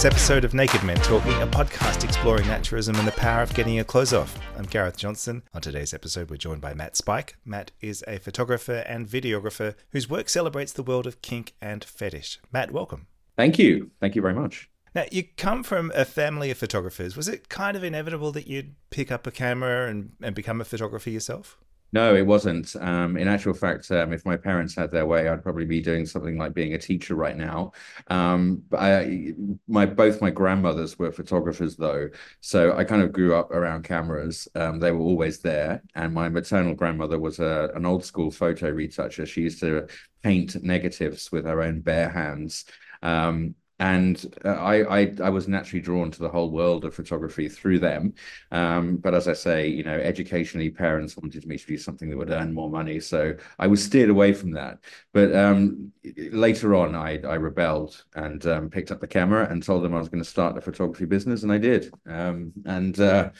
[0.00, 3.74] this episode of Naked Men Talking, a podcast exploring naturism and the power of getting
[3.74, 4.34] your clothes off.
[4.56, 5.42] I'm Gareth Johnson.
[5.52, 7.36] On today's episode, we're joined by Matt Spike.
[7.44, 12.40] Matt is a photographer and videographer whose work celebrates the world of kink and fetish.
[12.50, 13.08] Matt, welcome.
[13.36, 13.90] Thank you.
[14.00, 14.70] Thank you very much.
[14.94, 17.14] Now, you come from a family of photographers.
[17.14, 20.64] Was it kind of inevitable that you'd pick up a camera and, and become a
[20.64, 21.58] photographer yourself?
[21.92, 22.76] No, it wasn't.
[22.76, 26.06] Um, in actual fact, um, if my parents had their way, I'd probably be doing
[26.06, 27.72] something like being a teacher right now.
[28.06, 29.34] Um, I,
[29.66, 32.08] my both my grandmothers were photographers, though,
[32.40, 34.46] so I kind of grew up around cameras.
[34.54, 38.70] Um, they were always there, and my maternal grandmother was a, an old school photo
[38.70, 39.26] retoucher.
[39.26, 39.88] She used to
[40.22, 42.66] paint negatives with her own bare hands.
[43.02, 47.48] Um, and uh, I, I, I was naturally drawn to the whole world of photography
[47.48, 48.12] through them.
[48.52, 52.16] Um, but as I say, you know, educationally, parents wanted me to do something that
[52.18, 54.80] would earn more money, so I was steered away from that.
[55.14, 55.92] But um,
[56.30, 59.98] later on, I I rebelled and um, picked up the camera and told them I
[59.98, 61.90] was going to start a photography business, and I did.
[62.06, 63.30] Um, and uh,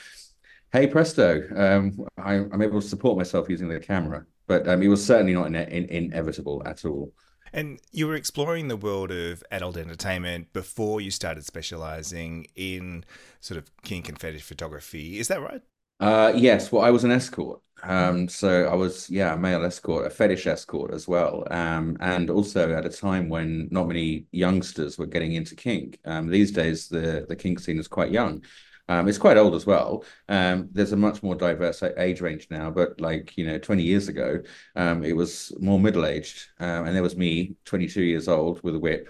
[0.72, 4.24] hey presto, um, I, am able to support myself using the camera.
[4.46, 7.12] But um, it was certainly not in, in, inevitable at all.
[7.52, 13.04] And you were exploring the world of adult entertainment before you started specializing in
[13.40, 15.18] sort of kink and fetish photography.
[15.18, 15.62] Is that right?
[15.98, 16.72] Uh, yes.
[16.72, 17.60] Well, I was an escort.
[17.82, 21.44] Um, so I was, yeah, a male escort, a fetish escort as well.
[21.50, 25.98] Um, and also at a time when not many youngsters were getting into kink.
[26.04, 28.44] Um, these days, the, the kink scene is quite young.
[28.90, 30.04] Um, it's quite old as well.
[30.28, 34.08] Um, there's a much more diverse age range now, but like you know, 20 years
[34.08, 34.42] ago,
[34.74, 38.74] um, it was more middle aged, um, and there was me, 22 years old, with
[38.74, 39.08] a whip.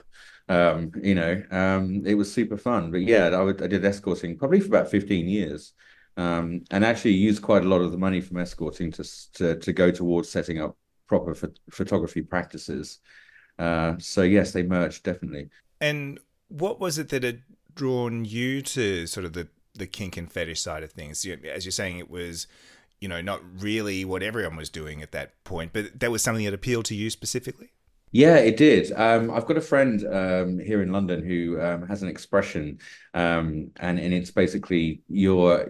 [0.50, 2.90] Um, you know, um, it was super fun.
[2.90, 5.72] But yeah, I, would, I did escorting probably for about 15 years,
[6.18, 9.90] and actually used quite a lot of the money from escorting to to, to go
[9.90, 12.98] towards setting up proper ph- photography practices.
[13.58, 15.48] Uh, so yes, they merged definitely.
[15.80, 17.44] And what was it that had
[17.74, 21.26] drawn you to sort of the the kink and fetish side of things.
[21.26, 22.46] As you're saying, it was,
[23.00, 26.44] you know, not really what everyone was doing at that point, but that was something
[26.44, 27.72] that appealed to you specifically.
[28.12, 28.90] Yeah, it did.
[28.92, 32.80] Um, I've got a friend um, here in London who um, has an expression,
[33.14, 35.68] um, and and it's basically your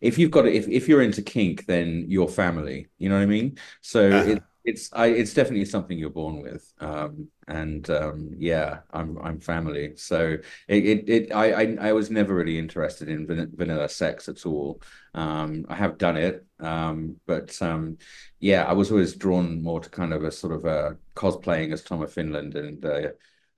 [0.00, 2.88] if you've got if if you're into kink, then your family.
[2.98, 3.58] You know what I mean?
[3.80, 4.30] So uh-huh.
[4.30, 6.72] it, it's I, it's definitely something you're born with.
[6.80, 9.96] Um, and um, yeah i'm i'm family.
[9.96, 10.38] So
[10.68, 14.44] it it, it I, I, I was never really interested in van- vanilla sex at
[14.46, 14.82] all.
[15.14, 17.96] Um, i have done it um, but um,
[18.40, 21.82] yeah i was always drawn more to kind of a sort of a cosplaying as
[21.82, 23.08] tom of finland and uh,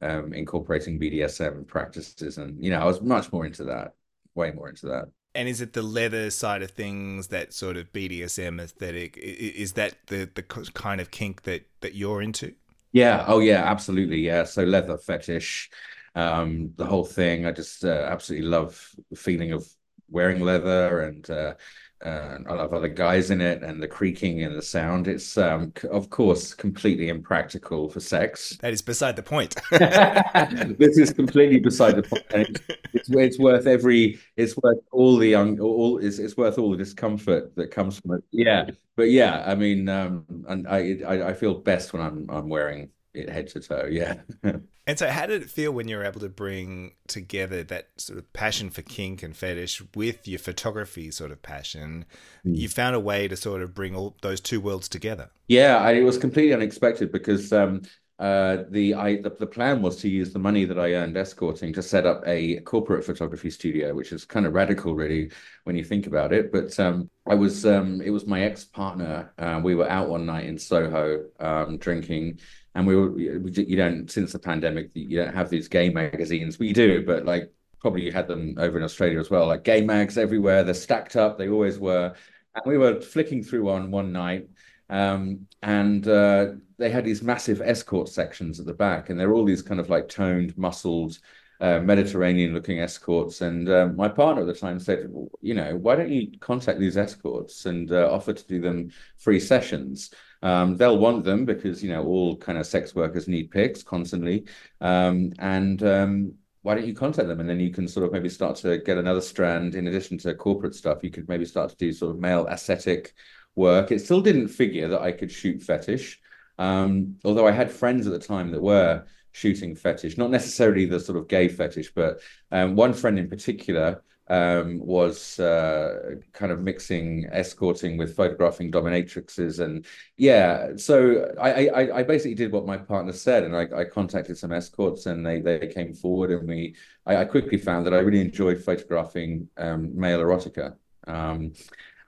[0.01, 2.39] um, incorporating bdsm practices.
[2.39, 3.95] And you know i was much more into that
[4.35, 7.93] way more into that and is it the leather side of things that sort of
[7.93, 9.17] BDSM aesthetic?
[9.19, 12.55] Is that the the kind of kink that that you're into?
[12.93, 13.25] Yeah.
[13.27, 13.65] Oh, yeah.
[13.65, 14.19] Absolutely.
[14.21, 14.45] Yeah.
[14.45, 15.71] So leather fetish,
[16.15, 17.47] um, the whole thing.
[17.47, 19.67] I just uh, absolutely love the feeling of
[20.11, 21.55] wearing leather and uh,
[22.05, 25.09] uh, I love other guys in it and the creaking and the sound.
[25.09, 28.57] It's, um, of course, completely impractical for sex.
[28.61, 29.57] That is beside the point.
[29.71, 32.61] this is completely beside the point.
[32.93, 34.19] It's, it's worth every.
[34.37, 35.59] It's worth all the young.
[35.59, 38.25] All it's, it's worth all the discomfort that comes from it.
[38.31, 42.49] Yeah, but yeah, I mean, um, and I, I I feel best when I'm I'm
[42.49, 43.89] wearing it head to toe.
[43.91, 44.17] Yeah.
[44.89, 48.19] And so, how did it feel when you were able to bring together that sort
[48.19, 52.07] of passion for kink and fetish with your photography sort of passion?
[52.47, 52.57] Mm.
[52.57, 55.29] You found a way to sort of bring all those two worlds together.
[55.47, 57.83] Yeah, I, it was completely unexpected because um,
[58.19, 61.75] uh, the, I, the the plan was to use the money that I earned escorting
[61.75, 65.31] to set up a corporate photography studio, which is kind of radical, really,
[65.65, 66.51] when you think about it.
[66.51, 69.35] But um, I was um, it was my ex partner.
[69.39, 72.41] Uh, we were out one night in Soho um, drinking
[72.79, 76.73] and we were you don't since the pandemic you don't have these gay magazines we
[76.73, 80.17] do but like probably you had them over in australia as well like gay mags
[80.17, 82.15] everywhere they're stacked up they always were.
[82.55, 84.49] And we were flicking through one one night
[84.91, 89.45] um, and uh, they had these massive escort sections at the back and they're all
[89.45, 91.19] these kind of like toned muscled
[91.61, 93.41] uh, Mediterranean looking escorts.
[93.41, 95.11] And um, my partner at the time said,
[95.41, 99.41] you know, why don't you contact these escorts and uh, offer to do them free
[99.41, 100.11] sessions?
[100.43, 104.47] Um, they'll want them because you know all kind of sex workers need pics constantly,
[104.81, 108.29] um, and um, why don't you contact them and then you can sort of maybe
[108.29, 111.03] start to get another strand in addition to corporate stuff.
[111.03, 113.15] You could maybe start to do sort of male aesthetic
[113.55, 113.91] work.
[113.91, 116.21] It still didn't figure that I could shoot fetish,
[116.59, 119.05] um, although I had friends at the time that were
[119.39, 122.21] shooting fetish, not necessarily the sort of gay fetish, but
[122.51, 129.61] um, one friend in particular um, was uh, kind of mixing escorting with photographing dominatrixes,
[129.61, 129.87] and
[130.17, 134.37] yeah, so I, I, I basically did what my partner said, and I, I contacted
[134.37, 136.77] some escorts, and they they came forward, and we
[137.07, 140.77] I, quickly found that I really enjoyed photographing um, male erotica,
[141.07, 141.53] um,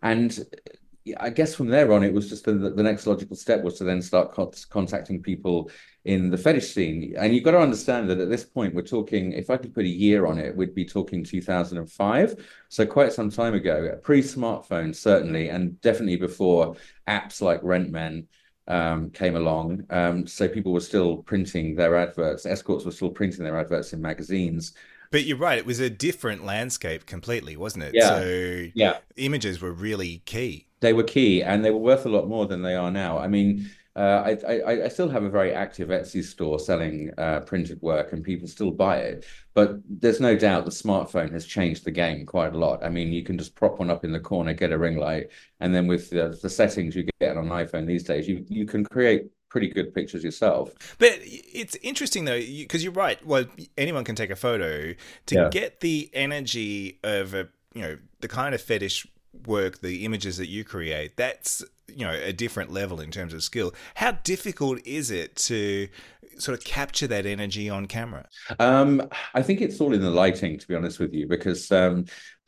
[0.03, 0.38] and
[1.19, 3.85] I guess from there on, it was just the, the next logical step was to
[3.85, 5.70] then start co contacting people
[6.05, 7.14] in the fetish scene.
[7.17, 9.85] And you've got to understand that at this point, we're talking, if I could put
[9.85, 12.47] a year on it, we'd be talking 2005.
[12.69, 16.76] So quite some time ago, pre smartphone, certainly, and definitely before
[17.08, 18.26] apps like RentMen
[18.69, 19.85] um, came along.
[19.91, 24.00] Um, so people were still printing their adverts, escorts were still printing their adverts in
[24.00, 24.75] magazines.
[25.11, 27.95] But you're right; it was a different landscape completely, wasn't it?
[27.95, 28.09] Yeah.
[28.09, 30.67] So yeah, images were really key.
[30.81, 33.19] They were key, and they were worth a lot more than they are now.
[33.19, 37.41] I mean, uh, I, I, I still have a very active Etsy store selling uh,
[37.41, 39.27] printed work, and people still buy it.
[39.53, 42.85] But there's no doubt the smartphone has changed the game quite a lot.
[42.85, 45.31] I mean, you can just prop one up in the corner, get a ring light,
[45.59, 48.65] and then with the, the settings you get on an iPhone these days, you you
[48.65, 50.70] can create pretty good pictures yourself.
[50.99, 53.25] But it's interesting though, because you're right.
[53.26, 53.44] Well,
[53.76, 54.94] anyone can take a photo
[55.26, 55.49] to yeah.
[55.50, 59.06] get the energy of a you know the kind of fetish
[59.47, 61.17] work, the images that you create.
[61.17, 63.75] That's you know a different level in terms of skill.
[63.97, 65.88] How difficult is it to
[66.38, 68.26] sort of capture that energy on camera?
[68.58, 72.06] Um, I think it's all in the lighting, to be honest with you, because um,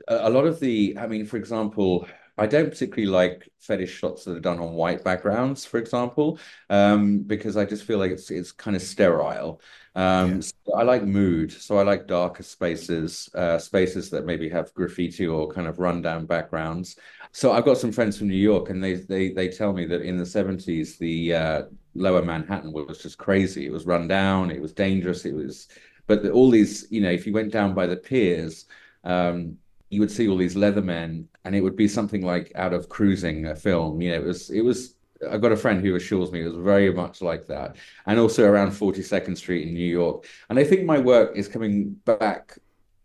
[0.08, 2.06] a lot of the, I mean, for example,
[2.42, 6.40] I don't particularly like fetish shots that are done on white backgrounds, for example,
[6.70, 9.60] um, because I just feel like it's it's kind of sterile.
[9.94, 10.40] Um, yeah.
[10.40, 15.24] so I like mood, so I like darker spaces, uh, spaces that maybe have graffiti
[15.24, 16.96] or kind of rundown backgrounds.
[17.30, 20.02] So I've got some friends from New York, and they they they tell me that
[20.02, 21.62] in the seventies, the uh,
[21.94, 23.66] Lower Manhattan was just crazy.
[23.66, 24.50] It was run down.
[24.50, 25.24] It was dangerous.
[25.24, 25.68] It was,
[26.08, 28.64] but the, all these, you know, if you went down by the piers.
[29.04, 29.58] Um,
[29.92, 32.88] you would see all these leather men, and it would be something like out of
[32.88, 34.00] cruising a film.
[34.00, 34.94] You know, it was it was.
[35.30, 38.48] I've got a friend who assures me it was very much like that, and also
[38.48, 40.24] around Forty Second Street in New York.
[40.48, 42.58] And I think my work is coming back.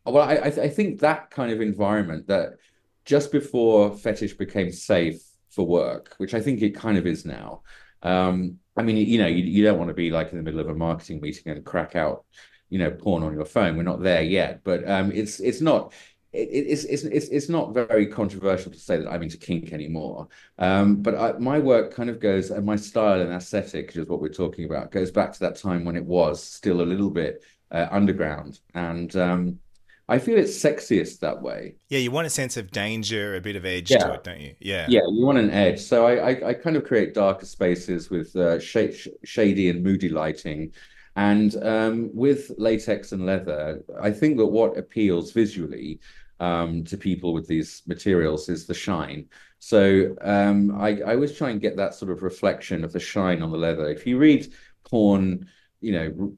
[0.05, 2.53] Well, I I think that kind of environment that
[3.03, 7.63] just before fetish became safe for work, which I think it kind of is now.
[8.01, 10.61] Um, I mean, you know, you, you don't want to be like in the middle
[10.61, 12.23] of a marketing meeting and crack out,
[12.69, 13.75] you know, porn on your phone.
[13.75, 15.91] We're not there yet, but um, it's it's not
[16.33, 20.27] it, it's, it's, it's, it's not very controversial to say that I'm into kink anymore.
[20.59, 24.07] Um, but I, my work kind of goes, and my style and aesthetic, which is
[24.07, 27.09] what we're talking about, goes back to that time when it was still a little
[27.09, 28.59] bit uh, underground.
[28.73, 29.59] And um,
[30.09, 31.75] I feel it's sexiest that way.
[31.89, 33.99] Yeah, you want a sense of danger, a bit of edge yeah.
[33.99, 34.55] to it, don't you?
[34.59, 34.85] Yeah.
[34.87, 35.79] Yeah, you want an edge.
[35.79, 40.09] So I, I, I kind of create darker spaces with uh, sh- shady and moody
[40.09, 40.73] lighting.
[41.17, 45.99] And um, with latex and leather, I think that what appeals visually
[46.39, 49.25] um, to people with these materials is the shine.
[49.57, 53.41] So um, I, I always try and get that sort of reflection of the shine
[53.41, 53.89] on the leather.
[53.89, 54.53] If you read
[54.85, 55.47] porn,
[55.81, 56.33] you know,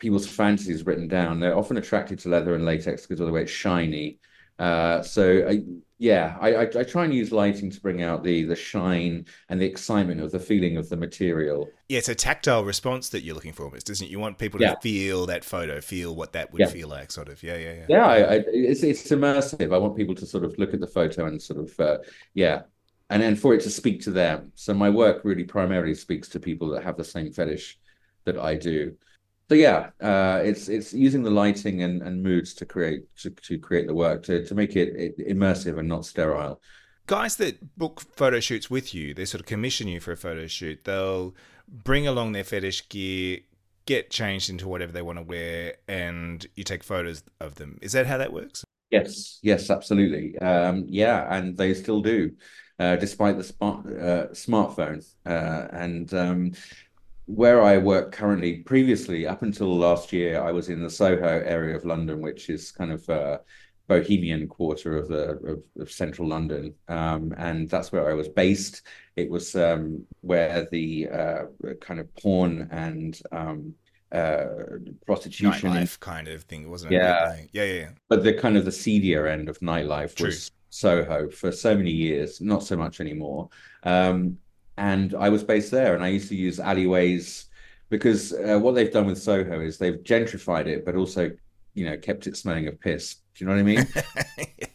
[0.00, 3.42] people's fantasies written down, they're often attracted to leather and latex because of the way
[3.42, 4.18] it's shiny.
[4.60, 5.62] Uh, so I,
[5.96, 9.58] yeah, I, I, I try and use lighting to bring out the the shine and
[9.60, 11.70] the excitement of the feeling of the material.
[11.88, 14.10] Yeah, it's a tactile response that you're looking for, almost, isn't it?
[14.10, 14.74] You want people to yeah.
[14.82, 16.66] feel that photo, feel what that would yeah.
[16.66, 17.42] feel like, sort of.
[17.42, 17.86] Yeah, yeah, yeah.
[17.88, 19.74] Yeah, I, I, it's it's immersive.
[19.74, 21.98] I want people to sort of look at the photo and sort of uh,
[22.34, 22.62] yeah,
[23.08, 24.52] and then for it to speak to them.
[24.56, 27.78] So my work really primarily speaks to people that have the same fetish
[28.26, 28.94] that I do
[29.50, 33.58] so yeah, uh, it's it's using the lighting and, and moods to create to, to
[33.58, 36.62] create the work to to make it, immersive and not sterile.
[37.06, 40.46] Guys that book photo shoots with you, they sort of commission you for a photo
[40.46, 40.84] shoot.
[40.84, 41.34] They'll
[41.66, 43.40] bring along their fetish gear,
[43.86, 47.76] get changed into whatever they want to wear, and you take photos of them.
[47.82, 48.62] Is that how that works?
[48.92, 50.38] Yes, yes, absolutely.
[50.38, 52.36] Um, yeah, and they still do,
[52.78, 55.04] uh, despite the smart uh, smartphone.
[55.26, 56.52] Uh, and um,
[57.34, 61.76] where I work currently, previously, up until last year, I was in the Soho area
[61.76, 63.40] of London, which is kind of a
[63.86, 68.82] bohemian quarter of the of, of central London, um, and that's where I was based.
[69.16, 71.42] It was um, where the uh,
[71.80, 73.74] kind of porn and um,
[74.10, 74.46] uh,
[75.06, 76.96] prostitution nightlife kind of thing, wasn't it?
[76.96, 77.36] Yeah.
[77.52, 77.88] yeah, yeah, yeah.
[78.08, 80.26] But the kind of the seedier end of nightlife True.
[80.26, 83.50] was Soho for so many years, not so much anymore.
[83.84, 84.38] Um,
[84.76, 87.46] and I was based there, and I used to use alleyways
[87.88, 91.30] because uh, what they've done with Soho is they've gentrified it, but also,
[91.74, 93.16] you know, kept it smelling of piss.
[93.34, 93.86] Do you know what I mean?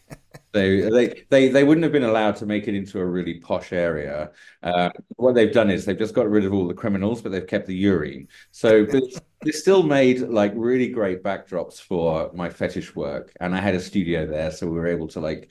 [0.56, 3.74] So they, they they wouldn't have been allowed to make it into a really posh
[3.74, 4.30] area.
[4.62, 7.46] Uh, what they've done is they've just got rid of all the criminals, but they've
[7.46, 8.26] kept the urine.
[8.52, 13.74] So they still made like really great backdrops for my fetish work, and I had
[13.74, 15.50] a studio there, so we were able to like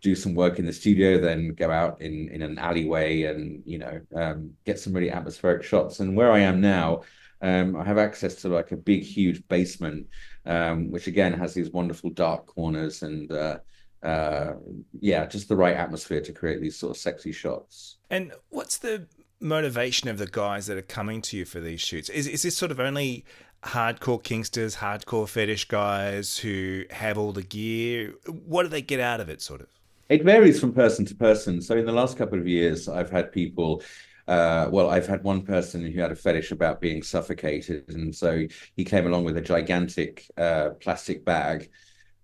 [0.00, 3.78] do some work in the studio, then go out in in an alleyway and you
[3.78, 6.00] know um, get some really atmospheric shots.
[6.00, 7.02] And where I am now,
[7.42, 10.06] um, I have access to like a big, huge basement,
[10.46, 13.58] um, which again has these wonderful dark corners and uh,
[14.02, 14.54] uh,
[15.00, 17.98] yeah, just the right atmosphere to create these sort of sexy shots.
[18.10, 19.06] And what's the
[19.40, 22.08] motivation of the guys that are coming to you for these shoots?
[22.08, 23.24] Is is this sort of only
[23.64, 28.14] hardcore kinksters, hardcore fetish guys who have all the gear?
[28.26, 29.68] What do they get out of it, sort of?
[30.08, 31.60] It varies from person to person.
[31.60, 33.82] So in the last couple of years, I've had people.
[34.26, 38.46] Uh, well, I've had one person who had a fetish about being suffocated, and so
[38.76, 41.70] he came along with a gigantic uh, plastic bag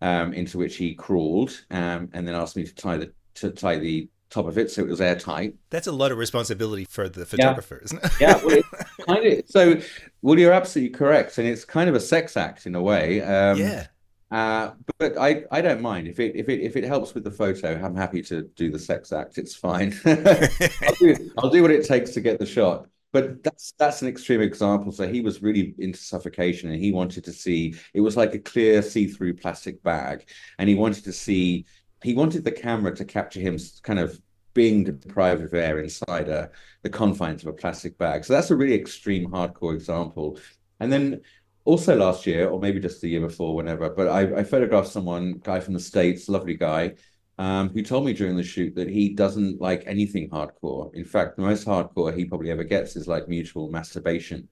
[0.02, 3.78] um, into which he crawled, um, and then asked me to tie the to tie
[3.78, 5.54] the top of it so it was airtight.
[5.70, 7.84] That's a lot of responsibility for the photographer, yeah.
[7.84, 8.12] isn't it?
[8.20, 8.62] yeah, well,
[9.06, 9.44] kind of.
[9.46, 9.80] So,
[10.22, 13.22] well, you're absolutely correct, and it's kind of a sex act in a way.
[13.22, 13.86] Um, yeah.
[14.34, 17.30] Uh, but I, I don't mind if it if it if it helps with the
[17.30, 17.80] photo.
[17.80, 19.38] I'm happy to do the sex act.
[19.38, 19.94] It's fine.
[20.04, 22.88] I'll, do, I'll do what it takes to get the shot.
[23.12, 24.90] But that's that's an extreme example.
[24.90, 27.76] So he was really into suffocation, and he wanted to see.
[27.92, 31.64] It was like a clear see-through plastic bag, and he wanted to see.
[32.02, 34.20] He wanted the camera to capture him kind of
[34.52, 36.50] being deprived of air inside a,
[36.82, 38.24] the confines of a plastic bag.
[38.24, 40.40] So that's a really extreme, hardcore example.
[40.80, 41.20] And then
[41.64, 45.40] also last year, or maybe just the year before, whenever, but I, I photographed someone,
[45.42, 46.94] guy from the States, lovely guy,
[47.38, 50.94] um, who told me during the shoot that he doesn't like anything hardcore.
[50.94, 54.48] In fact, the most hardcore he probably ever gets is like mutual masturbation.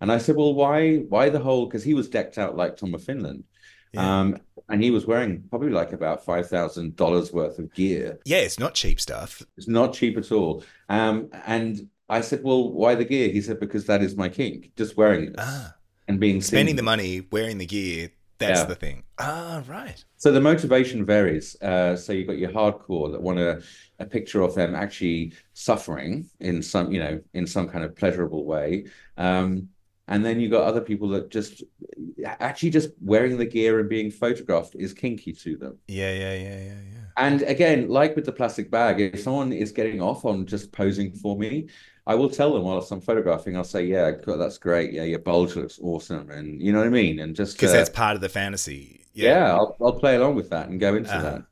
[0.00, 1.66] And I said, well, why, why the whole?
[1.66, 3.44] Because he was decked out like Tom of Finland.
[3.92, 4.20] Yeah.
[4.20, 4.36] Um,
[4.68, 8.20] and he was wearing probably like about five thousand dollars worth of gear.
[8.24, 9.42] Yeah, it's not cheap stuff.
[9.56, 10.62] It's not cheap at all.
[10.88, 14.70] Um, and I said, "Well, why the gear?" He said, "Because that is my kink,
[14.76, 15.74] just wearing it ah.
[16.10, 16.76] And being spending seen.
[16.76, 18.10] the money, wearing the gear.
[18.38, 18.66] That's yeah.
[18.66, 19.04] the thing.
[19.18, 20.02] Ah, right.
[20.16, 21.60] So the motivation varies.
[21.60, 23.62] Uh, so you've got your hardcore that want a,
[23.98, 28.44] a picture of them actually suffering in some, you know, in some kind of pleasurable
[28.46, 28.86] way.
[29.18, 29.68] Um,
[30.08, 31.62] and then you've got other people that just
[32.24, 35.78] actually just wearing the gear and being photographed is kinky to them.
[35.86, 37.04] Yeah, yeah, yeah, yeah, yeah.
[37.16, 41.12] And again, like with the plastic bag, if someone is getting off on just posing
[41.12, 41.68] for me,
[42.10, 44.92] I will tell them whilst I'm photographing, I'll say, "Yeah, that's great.
[44.92, 47.20] Yeah, your bulge looks awesome," and you know what I mean.
[47.20, 49.06] And just because uh, that's part of the fantasy.
[49.14, 51.42] Yeah, yeah I'll, I'll play along with that and go into uh, that.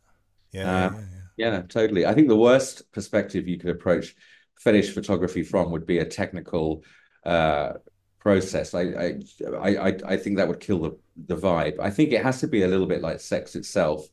[0.50, 1.00] Yeah, uh, yeah,
[1.36, 2.06] yeah, yeah, totally.
[2.06, 4.16] I think the worst perspective you could approach
[4.58, 6.82] fetish photography from would be a technical
[7.24, 7.74] uh,
[8.18, 8.74] process.
[8.74, 9.18] I, I
[9.62, 10.98] I I think that would kill the
[11.28, 11.78] the vibe.
[11.78, 14.08] I think it has to be a little bit like sex itself.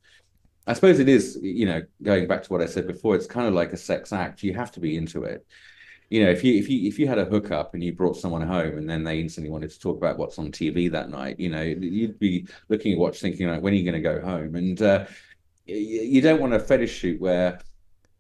[0.68, 3.48] I suppose it is, you know, going back to what I said before, it's kind
[3.48, 4.44] of like a sex act.
[4.44, 5.44] You have to be into it.
[6.10, 8.42] You know, if you if you if you had a hookup and you brought someone
[8.42, 11.50] home and then they instantly wanted to talk about what's on TV that night, you
[11.50, 14.56] know, you'd be looking at watch thinking like, when are you going to go home?
[14.56, 15.06] And uh,
[15.66, 17.60] you don't want a fetish shoot where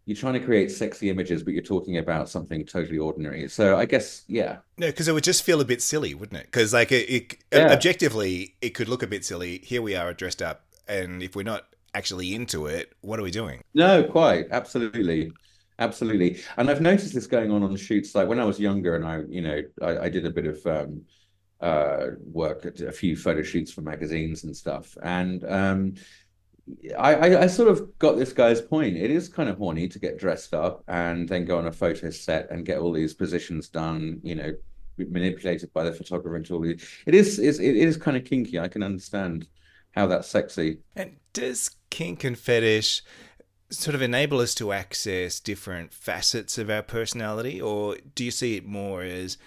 [0.06, 3.48] you're trying to create sexy images, but you're talking about something totally ordinary.
[3.50, 4.58] So I guess, yeah.
[4.78, 6.46] No, because it would just feel a bit silly, wouldn't it?
[6.46, 7.72] Because like it, it yeah.
[7.72, 9.60] objectively, it could look a bit silly.
[9.64, 11.66] Here we are dressed up, and if we're not
[11.96, 13.64] actually into it, what are we doing?
[13.74, 15.32] No, quite, absolutely,
[15.80, 16.42] absolutely.
[16.58, 18.16] And I've noticed this going on on shoots.
[18.16, 20.66] Like when I was younger, and I, you know, I, I did a bit of
[20.66, 21.02] um,
[21.62, 25.96] uh, work at a few photo shoots for magazines and stuff, and um,
[26.98, 28.98] I, I, sort of got this guy's point.
[28.98, 32.10] It is kind of horny to get dressed up and then go on a photo
[32.10, 34.52] set and get all these positions done, you know,
[34.98, 36.84] manipulated by the photographer and all these.
[37.06, 38.60] It is, is it is kind of kinky.
[38.60, 39.48] I can understand
[39.92, 40.80] how that's sexy.
[40.96, 43.04] And does kink and fetish
[43.70, 48.56] sort of enable us to access different facets of our personality, or do you see
[48.56, 49.38] it more as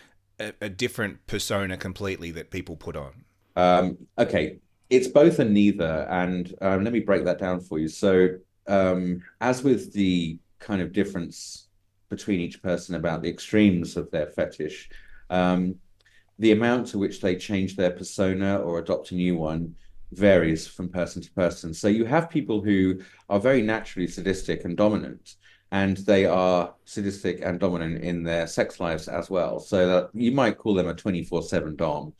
[0.40, 3.24] a, a different persona completely that people put on?
[3.56, 4.58] Um, okay,
[4.90, 6.06] it's both and neither.
[6.10, 7.88] And um, let me break that down for you.
[7.88, 8.28] So,
[8.66, 11.68] um, as with the kind of difference
[12.08, 14.90] between each person about the extremes of their fetish,
[15.30, 15.76] um,
[16.38, 19.74] the amount to which they change their persona or adopt a new one
[20.12, 21.74] varies from person to person.
[21.74, 25.36] So, you have people who are very naturally sadistic and dominant.
[25.70, 29.60] And they are sadistic and dominant in their sex lives as well.
[29.60, 32.14] So that you might call them a 24 7 Dom.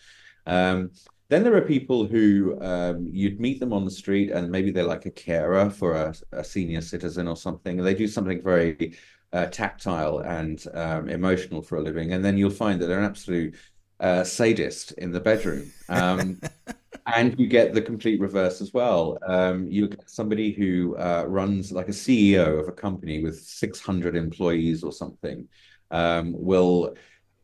[0.47, 0.91] Um,
[1.29, 4.85] then there are people who um, you'd meet them on the street and maybe they're
[4.85, 7.77] like a carer for a, a senior citizen or something.
[7.77, 8.97] They do something very
[9.33, 12.15] uh, tactile and um, emotional for a living.
[12.15, 13.55] And then you'll find that they're an absolute
[14.01, 15.71] uh, sadist in the bedroom.
[15.91, 16.41] Um,
[17.15, 19.19] and you get the complete reverse as well.
[19.27, 24.15] Um, you get somebody who uh, runs like a CEO of a company with 600
[24.15, 25.49] employees or something
[25.91, 26.95] um, will,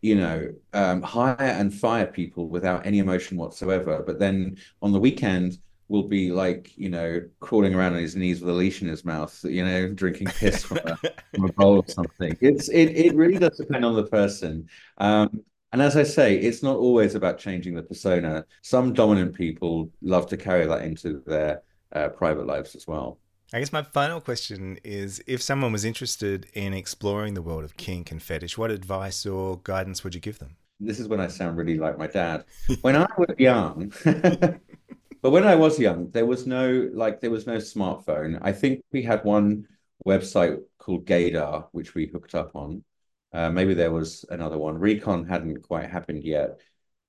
[0.02, 4.02] you know, um, hire and fire people without any emotion whatsoever.
[4.06, 8.40] But then on the weekend, will be like, you know, crawling around on his knees
[8.40, 10.96] with a leash in his mouth, you know, drinking piss from a,
[11.34, 12.36] from a bowl or something.
[12.40, 14.68] It's it it really does depend on the person.
[14.98, 15.44] Um,
[15.74, 18.46] and as I say, it's not always about changing the persona.
[18.62, 21.62] Some dominant people love to carry that into their
[21.92, 23.18] uh, private lives as well.
[23.52, 27.76] I guess my final question is if someone was interested in exploring the world of
[27.76, 30.54] kink and fetish, what advice or guidance would you give them?
[30.78, 32.44] This is when I sound really like my dad.
[32.82, 37.48] When I was young, but when I was young, there was no like there was
[37.48, 38.38] no smartphone.
[38.42, 39.66] I think we had one
[40.06, 42.84] website called Gaydar, which we hooked up on.
[43.34, 44.78] Uh, maybe there was another one.
[44.78, 46.60] Recon hadn't quite happened yet.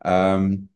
[0.04, 0.70] Um,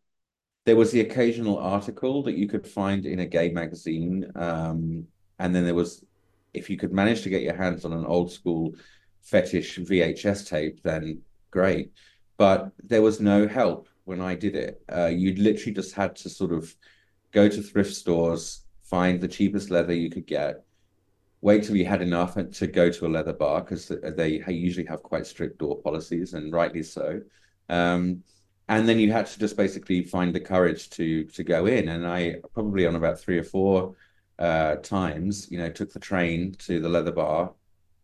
[0.66, 4.32] there was the occasional article that you could find in a gay magazine.
[4.36, 5.08] Um,
[5.40, 6.06] and then there was,
[6.54, 8.76] if you could manage to get your hands on an old school
[9.24, 11.94] fetish VHS tape, then great.
[12.38, 14.84] But there was no help when I did it.
[14.92, 16.76] Uh, you literally just had to sort of
[17.32, 20.64] go to thrift stores, find the cheapest leather you could get,
[21.42, 25.02] wait till you had enough to go to a leather bar because they usually have
[25.04, 27.22] quite strict door policies and rightly so.
[27.70, 28.24] Um,
[28.68, 31.90] and then you had to just basically find the courage to to go in.
[31.90, 33.96] And I probably on about three or four
[34.38, 37.54] uh, times, you know, took the train to the leather bar,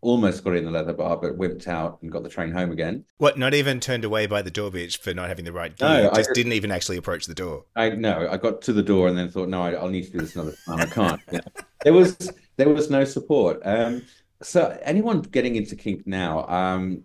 [0.05, 3.03] almost got in the leather bar, but wimped out and got the train home again.
[3.17, 3.37] What?
[3.37, 5.87] Not even turned away by the door bitch for not having the right gear.
[5.87, 7.65] No, just I didn't even actually approach the door.
[7.75, 10.11] I no, I got to the door and then thought, no, I, will need to
[10.11, 10.79] do this another time.
[10.79, 11.21] I can't.
[11.31, 11.41] Yeah.
[11.83, 13.61] There was there was no support.
[13.65, 14.03] Um,
[14.41, 17.03] so anyone getting into kink now um,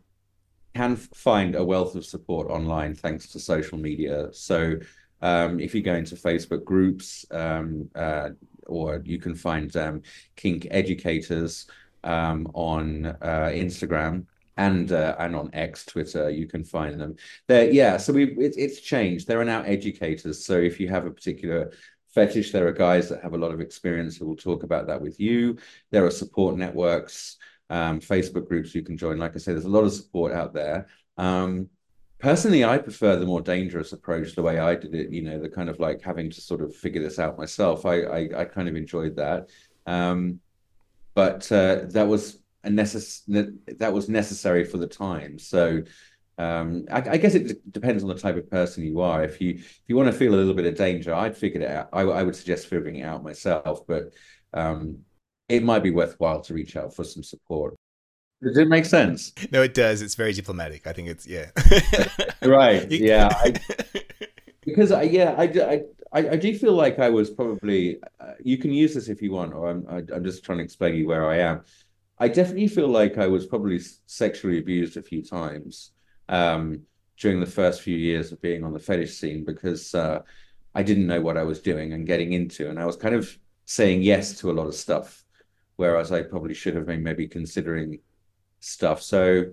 [0.74, 4.28] can find a wealth of support online thanks to social media.
[4.32, 4.76] So
[5.22, 8.30] um, if you go into Facebook groups, um, uh,
[8.66, 10.02] or you can find um,
[10.36, 11.66] kink educators
[12.04, 14.26] um, on uh, Instagram
[14.56, 17.16] and uh, and on X, Twitter, you can find them
[17.46, 17.70] there.
[17.70, 19.26] Yeah, so we it, it's changed.
[19.26, 20.44] There are now educators.
[20.44, 21.72] So if you have a particular
[22.14, 22.52] fetish.
[22.52, 25.20] There are guys that have a lot of experience who will talk about that with
[25.20, 25.58] you.
[25.90, 27.36] There are support networks,
[27.68, 29.18] um, Facebook groups you can join.
[29.18, 30.88] Like I said, there's a lot of support out there.
[31.16, 31.68] Um,
[32.18, 35.10] personally, I prefer the more dangerous approach, the way I did it.
[35.10, 37.86] You know, the kind of like having to sort of figure this out myself.
[37.86, 39.50] I I, I kind of enjoyed that,
[39.86, 40.40] um,
[41.14, 43.22] but uh, that was a necess-
[43.78, 45.38] that was necessary for the time.
[45.38, 45.82] So
[46.38, 49.22] um, I, I, guess it depends on the type of person you are.
[49.22, 51.70] If you if you want to feel a little bit of danger, I'd figure it
[51.70, 51.90] out.
[51.92, 54.12] I, I would suggest figuring it out myself, but
[54.54, 55.00] um,
[55.48, 57.74] it might be worthwhile to reach out for some support.
[58.42, 59.34] Does it make sense?
[59.52, 60.00] No, it does.
[60.00, 60.86] It's very diplomatic.
[60.86, 61.50] I think it's yeah.
[62.42, 62.90] right.
[62.90, 63.28] Yeah.
[63.30, 63.54] I,
[64.62, 67.98] because I, yeah, I, I, I do feel like I was probably.
[68.20, 70.44] Uh, you can use this if you want, or I'm I, am i am just
[70.44, 71.62] trying to explain you where I am.
[72.18, 75.92] I definitely feel like I was probably sexually abused a few times
[76.28, 76.82] um,
[77.16, 80.20] during the first few years of being on the fetish scene because uh,
[80.74, 83.38] I didn't know what I was doing and getting into, and I was kind of
[83.66, 85.24] saying yes to a lot of stuff,
[85.76, 88.00] whereas I probably should have been maybe considering
[88.58, 89.00] stuff.
[89.00, 89.52] So,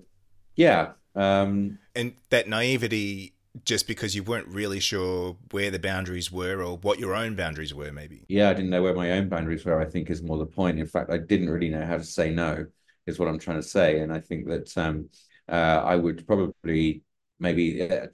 [0.56, 0.92] yeah.
[1.14, 6.76] Um, and that naivety just because you weren't really sure where the boundaries were or
[6.78, 8.24] what your own boundaries were, maybe.
[8.28, 10.78] Yeah, I didn't know where my own boundaries were, I think is more the point.
[10.78, 12.66] In fact, I didn't really know how to say no,
[13.06, 14.00] is what I'm trying to say.
[14.00, 15.08] And I think that um,
[15.48, 17.02] uh, I would probably
[17.38, 18.06] maybe uh,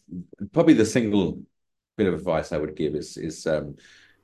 [0.52, 1.40] probably the single
[1.96, 3.76] bit of advice I would give is is um,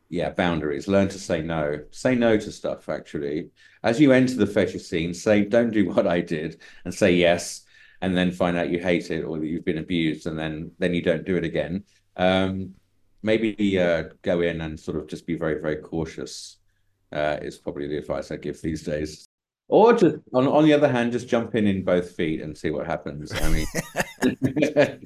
[0.08, 0.88] yeah boundaries.
[0.88, 1.80] Learn to say no.
[1.90, 2.88] Say no to stuff.
[2.88, 3.50] Actually,
[3.82, 7.62] as you enter the fetish scene, say don't do what I did and say yes,
[8.02, 10.94] and then find out you hate it or that you've been abused, and then then
[10.94, 11.84] you don't do it again.
[12.16, 12.74] Um,
[13.22, 16.56] maybe uh, go in and sort of just be very very cautious.
[17.12, 19.24] Uh, is probably the advice I give these days.
[19.66, 22.70] Or just on on the other hand, just jump in in both feet and see
[22.70, 23.32] what happens.
[23.32, 23.66] I mean,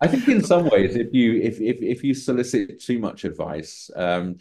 [0.00, 3.90] I think in some ways, if you if if if you solicit too much advice,
[3.96, 4.36] um,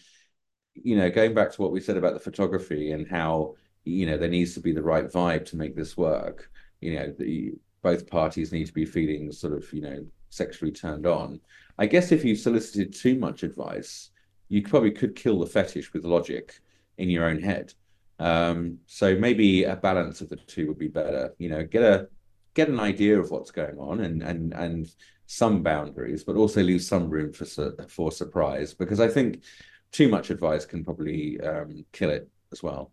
[0.73, 3.55] you know, going back to what we said about the photography and how
[3.85, 6.51] you know there needs to be the right vibe to make this work.
[6.81, 11.05] You know, the, both parties need to be feeling sort of you know sexually turned
[11.05, 11.39] on.
[11.77, 14.11] I guess if you solicited too much advice,
[14.49, 16.59] you probably could kill the fetish with logic
[16.97, 17.73] in your own head.
[18.19, 21.33] Um, so maybe a balance of the two would be better.
[21.37, 22.07] You know, get a
[22.53, 24.95] get an idea of what's going on and and and
[25.27, 27.45] some boundaries, but also leave some room for
[27.87, 28.73] for surprise.
[28.73, 29.43] Because I think
[29.91, 32.91] too much advice can probably um, kill it as well.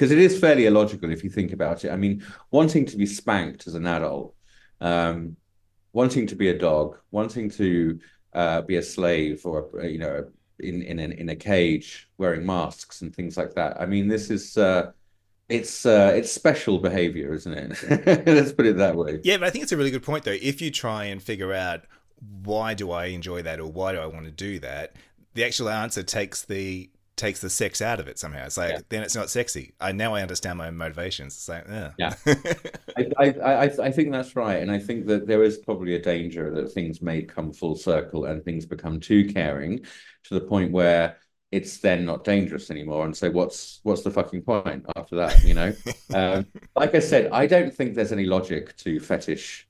[0.00, 1.90] Because it is fairly illogical if you think about it.
[1.90, 4.34] I mean, wanting to be spanked as an adult,
[4.80, 5.36] um,
[5.92, 8.00] wanting to be a dog, wanting to
[8.32, 10.26] uh, be a slave or you know
[10.58, 13.78] in in in a cage wearing masks and things like that.
[13.78, 14.92] I mean, this is uh,
[15.50, 18.26] it's uh, it's special behavior, isn't it?
[18.26, 19.20] Let's put it that way.
[19.22, 20.38] Yeah, but I think it's a really good point though.
[20.40, 21.84] If you try and figure out
[22.42, 24.96] why do I enjoy that or why do I want to do that,
[25.34, 26.88] the actual answer takes the
[27.20, 28.46] takes the sex out of it somehow.
[28.46, 28.80] It's like yeah.
[28.88, 29.74] then it's not sexy.
[29.78, 31.34] I now I understand my own motivations.
[31.34, 32.14] It's like yeah, yeah.
[32.96, 36.02] I, I, I I think that's right, and I think that there is probably a
[36.02, 39.84] danger that things may come full circle and things become too caring
[40.24, 41.18] to the point where
[41.52, 45.52] it's then not dangerous anymore and so what's what's the fucking point after that you
[45.52, 45.72] know
[46.14, 49.66] um, like i said i don't think there's any logic to fetish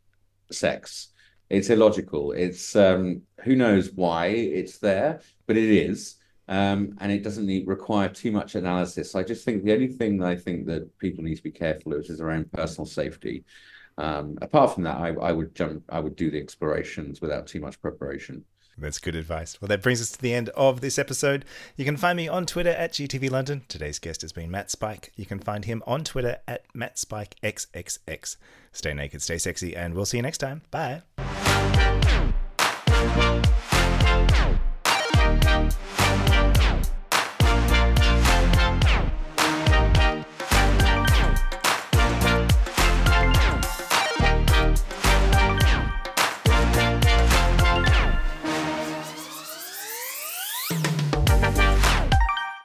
[0.53, 1.09] sex
[1.49, 6.17] it's illogical it's um, who knows why it's there but it is
[6.51, 10.19] um, and it doesn't need, require too much analysis i just think the only thing
[10.19, 13.45] that i think that people need to be careful of is around personal safety
[13.97, 17.61] um, apart from that I, I would jump i would do the explorations without too
[17.61, 18.45] much preparation
[18.81, 19.61] that's good advice.
[19.61, 21.45] Well, that brings us to the end of this episode.
[21.77, 23.63] You can find me on Twitter at GTV London.
[23.69, 25.13] Today's guest has been Matt Spike.
[25.17, 28.37] You can find him on Twitter at MattSpikeXXX.
[28.73, 30.63] Stay naked, stay sexy, and we'll see you next time.
[30.71, 31.03] Bye.